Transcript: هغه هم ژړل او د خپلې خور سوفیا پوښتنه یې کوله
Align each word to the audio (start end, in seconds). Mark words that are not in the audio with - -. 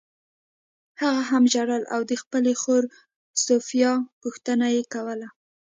هغه 1.01 1.21
هم 1.31 1.43
ژړل 1.53 1.83
او 1.93 2.01
د 2.09 2.11
خپلې 2.21 2.53
خور 2.61 2.83
سوفیا 3.45 3.91
پوښتنه 4.21 4.65
یې 4.75 4.83
کوله 4.93 5.27